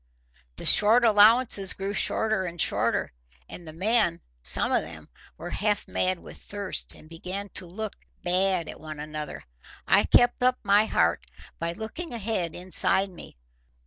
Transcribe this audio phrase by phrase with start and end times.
[0.55, 3.13] The short allowance grew shorter and shorter,
[3.47, 7.95] and the men, some of them, were half mad with thirst, and began to look
[8.23, 9.43] bad at one another.
[9.87, 11.27] I kept up my heart
[11.59, 13.35] by looking ahead inside me.